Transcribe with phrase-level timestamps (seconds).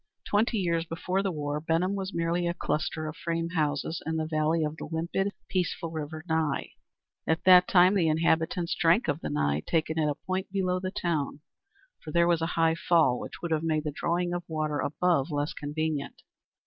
[0.27, 4.25] Twenty years before the war Benham was merely a cluster of frame houses in the
[4.25, 6.71] valley of the limpid, peaceful river Nye.
[7.27, 10.89] At that time the inhabitants drank of the Nye taken at a point below the
[10.89, 11.41] town,
[12.03, 15.29] for there was a high fall which would have made the drawing of water above
[15.29, 16.23] less convenient.